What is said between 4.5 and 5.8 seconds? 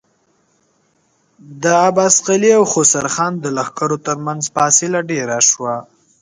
فاصله ډېره شوه.